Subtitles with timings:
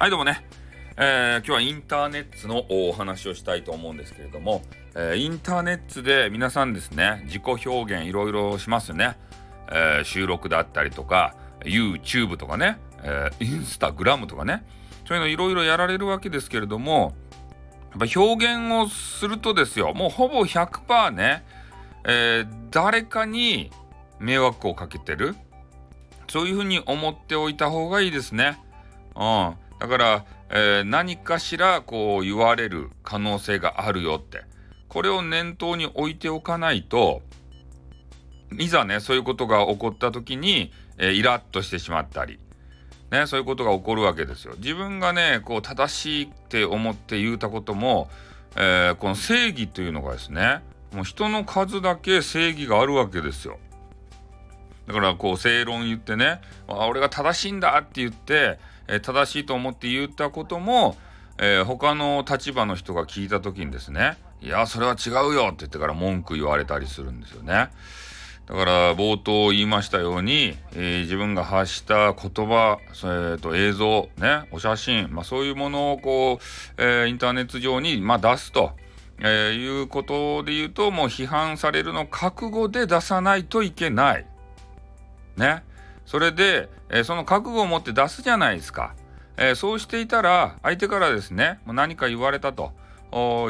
[0.00, 0.42] はいどうもね、
[0.96, 4.62] えー、今日はインターネットのお話をしたいと思うんですけれども、
[4.94, 9.18] えー、インターネットで皆さんですね自己表現いろいろしますよね、
[9.70, 11.36] えー、収録だったりとか
[11.66, 14.64] YouTube とかね、えー、インスタグラムとかね
[15.06, 17.14] そういうのいろいろやられるわけですけれども
[17.90, 21.44] やっぱ表現をするとですよもうほぼ100%ね、
[22.06, 23.70] えー、誰かに
[24.18, 25.36] 迷惑をかけてる
[26.26, 28.62] そういうふうに思っておいた方がいいですね。
[29.14, 29.69] うん。
[29.80, 34.44] だから、えー、何かしらこう言われる可能性があるよって。
[34.88, 37.22] これを念頭に置いておかないと、
[38.58, 42.38] いざね、そういうことが起こった時に、えー、イラッとしてしまったり、
[43.10, 44.54] ね、そういうことが起こるわけですよ。
[44.58, 48.10] 自分がね、こう正しいって思って言うたことも、
[48.56, 53.58] えー、この正義というのがですね、もう人の数だけ正義があるわけですよ。
[54.88, 58.58] だからこう正論言ってね、俺が正しいんだって言って、
[58.90, 60.96] え、正しいと思って言ったことも、
[61.38, 67.70] えー、他の立場の人が聞いた時にですね、いや、それは違うよって言ってから文句言われたりするんですよね。
[68.46, 78.72] だから冒頭言いましたように、えー、自分が発した言葉、えーと、映像、ね、お写真、まあ、そういうものをこう、えー、インターネット上に、まあ、出すと、
[79.22, 84.26] え、いうことで言うともう批判されるの覚悟で出さないといけない。
[85.36, 85.62] ね。
[86.10, 88.96] それで、えー、その覚悟を持って出すじゃないですか。
[89.36, 92.72] えー、そうしていたら、相手からですね、もう何か言われたと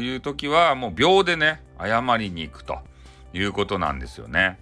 [0.00, 2.80] いう時は、もう秒でね、謝りに行くと
[3.32, 4.58] いうことなんですよね。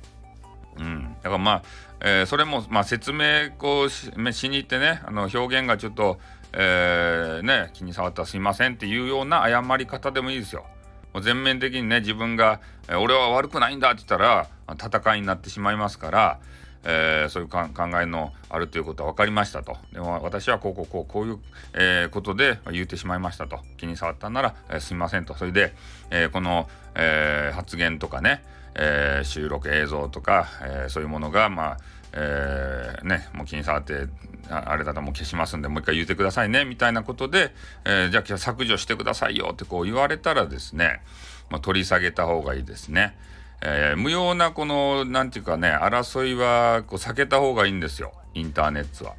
[0.78, 1.16] うん。
[1.22, 1.62] だからまあ、
[2.00, 6.18] えー、それも、まあ、説明こうししに行ってね、あの表現がちょっと、
[6.52, 10.66] えー、ね、気に障ったらすいませんっていうような謝り方でもいいですよ。
[11.14, 16.40] もう全面的にね、自分が、え俺は悪くないんだって言ったら、戦いになってしまいますから、
[16.88, 17.66] えー、そういう考
[18.00, 19.76] えのあるということは分かりましたと。
[19.92, 21.38] でも私はこうこうこうこういう、
[21.74, 23.58] えー、ことで言ってしまいましたと。
[23.76, 25.34] 気に障ったんなら、えー、すみませんと。
[25.34, 25.74] それで、
[26.10, 28.44] えこの、え発言とかね、
[28.76, 31.76] え収録映像とか、えそういうものが、まあ、
[32.12, 34.08] えね、もう気に障って
[34.48, 37.52] あれだともう消しますんでもう一回言ってくださいねみたいなことで、
[37.84, 41.02] えじゃあ削除してくださいよってこう言われたらですね、
[41.50, 43.16] まあ、取り下げた方がいいですね。
[43.62, 48.12] えー、無用なこの、なんていうかね、争いはこう避けた方がいいんですよ。
[48.34, 49.14] インターネットは。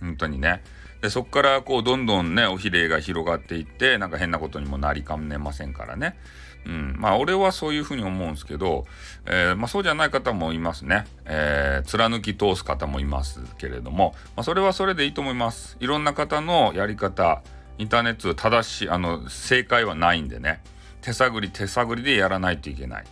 [0.00, 0.62] 本当にね。
[1.00, 6.16] で、そこからこう、どんどんね、お比例が広がっていって、なんか変なことにもなりかねませんからね。
[6.64, 6.94] うん。
[6.96, 8.86] まあ、俺はそういうふうに思うんですけど、
[9.26, 11.04] えー、まあ、そうじゃない方もいますね。
[11.24, 15.76] えー、貫き通す方もいますけれども、まあ、それはそれでいいと思います。
[15.80, 17.42] いろんな方のやり方、
[17.78, 20.62] インターネット正しい、あの、正解はないんでね。
[21.00, 23.04] 手探り手探りでやらないといけない。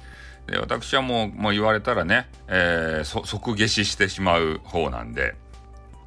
[0.51, 5.37] で私はもうもう言われたらね、えー、即下死してしまう方なんで。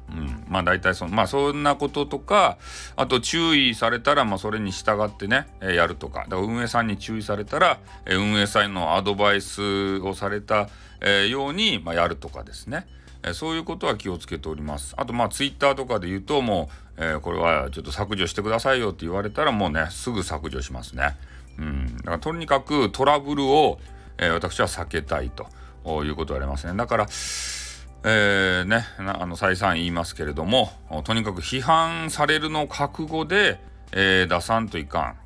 [0.06, 2.58] うん、まあ大体そのまあそんなこととか
[2.94, 6.24] あと注意されたらまあそれに従ってね、えー、やるとか。
[6.28, 10.68] だから運営さんに注意されたら、えー、運営さんのアドバイスをされた、
[11.00, 12.86] えー、ように、まあ、やるとかですね、
[13.22, 14.92] えー、そういうことは気をつけております。
[14.98, 16.68] あとまあツイッターとかで言うとも
[16.98, 21.16] う、えー、これはちょっと削除してくださいよって言われたらもうねすぐ削除しますね。
[21.58, 21.96] うん。
[21.96, 23.78] だからとにかくトラブルを
[24.18, 26.76] えー、私は避けたいということでありますね。
[26.76, 30.72] だから、えー、ね、あの再三言いますけれども、
[31.04, 33.58] とにかく批判されるのを覚悟で、
[33.92, 35.16] えー、出さんといかん。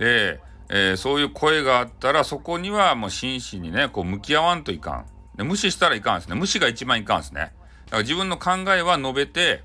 [0.00, 5.06] で、えー、そういう声があったら、そこにはもう真摯にね、こう向き合わんといかん。
[5.36, 6.36] で無視したらいかんですね。
[6.36, 7.52] 無視が一番いかんですね。
[7.86, 9.62] だから自分の考えは述べて、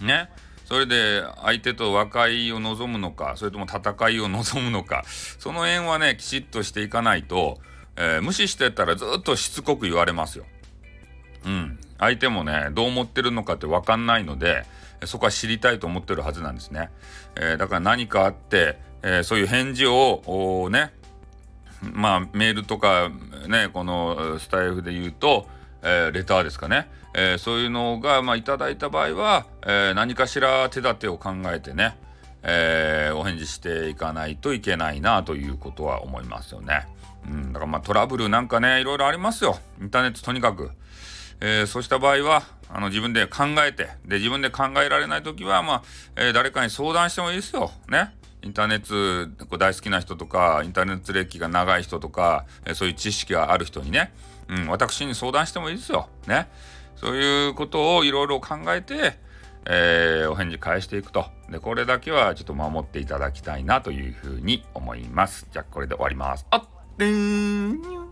[0.00, 0.30] ね、
[0.64, 5.04] それで相手と和解を望むのか、それとも戦いを望むのか、
[5.38, 7.58] その辺はね、きちっとしていかないと、
[7.96, 10.46] えー、無視してたらずっとしつこく言われますよ。
[11.44, 11.78] うん。
[11.98, 14.64] 相手もね、どう思ってるのかって分かんないので、
[15.04, 16.90] そこは知りたいと思ってるはずなんですね。
[17.36, 20.92] えー、だから何かあって、えー、そういう返事を、ね、
[21.92, 23.10] まあメールとか
[23.48, 25.46] ね、このスタイフで言うと、
[25.84, 31.96] えー、レターですかね、えー、そういうのが、まあ、いただいた場合は、えー、何かしら手立てを考えてね、
[32.42, 36.86] えお返事していかないといけないなということは思いますよね。
[37.26, 40.70] うん、だからまあトラブルなんかねいろいろありますよインターネットとにかく。
[41.40, 45.82] えそうした場合はあの自分で考えてで自分で考えられない時は、まあ
[46.16, 47.70] え誰かに相談してもいいですよ。
[47.88, 48.14] ね。
[48.44, 52.44] インターネット大好きな人とかインターネット歴が長い人とか、
[52.74, 54.12] そういう知識がある人にね
[54.48, 56.08] うん、私に相談してもいいですよ。
[56.26, 56.48] ね。
[56.96, 59.18] そういうことをいろいろ考えて、
[59.66, 61.26] えー、お返事返していくと。
[61.50, 65.46] で、これだけはちょっと守っていただきたいなというふうに思います。
[65.50, 66.46] じゃあ、これで終わります。
[66.50, 66.64] あっ
[66.96, 68.04] でーん